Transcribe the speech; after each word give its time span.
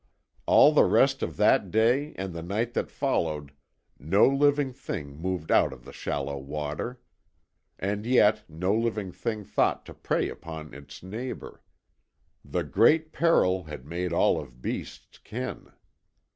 All 0.47 0.71
the 0.71 0.85
rest 0.85 1.21
of 1.21 1.37
that 1.37 1.69
day 1.69 2.15
and 2.15 2.33
the 2.33 2.41
night 2.41 2.73
that 2.73 2.89
followed 2.89 3.51
no 3.99 4.27
living 4.27 4.73
thing 4.73 5.15
moved 5.15 5.51
out 5.51 5.71
of 5.71 5.85
the 5.85 5.93
shallow 5.93 6.39
water. 6.39 6.99
And 7.77 8.03
yet 8.07 8.41
no 8.49 8.73
living 8.73 9.11
thing 9.11 9.43
thought 9.43 9.85
to 9.85 9.93
prey 9.93 10.27
upon 10.27 10.73
its 10.73 11.03
neighbour. 11.03 11.61
The 12.43 12.63
great 12.63 13.11
peril 13.13 13.65
had 13.65 13.85
made 13.85 14.07
of 14.11 14.17
all 14.17 14.43
beasts 14.47 15.19
kin. 15.19 15.71